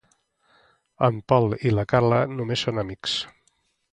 [1.07, 3.17] En Pol i la Carla només són amics.